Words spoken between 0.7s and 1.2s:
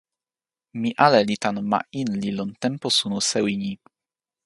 mi ale